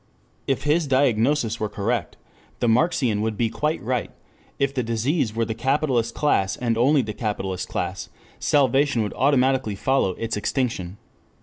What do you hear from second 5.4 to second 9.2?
the capitalist class and only the capitalist class, salvation would